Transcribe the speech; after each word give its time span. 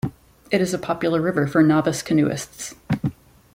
It 0.49 0.61
is 0.61 0.73
a 0.73 0.79
popular 0.79 1.21
river 1.21 1.45
for 1.45 1.61
novice 1.61 2.01
canoeists. 2.01 2.73